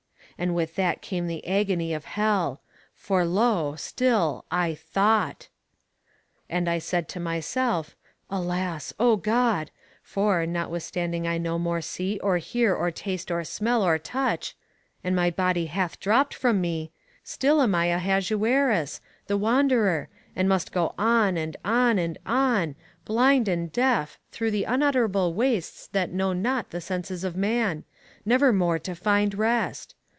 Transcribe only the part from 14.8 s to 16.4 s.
and my body hath dropped